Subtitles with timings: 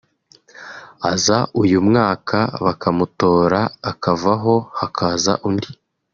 [1.11, 3.59] aza uyu mwaka bakamutora
[3.91, 5.69] akavaho hakaza undi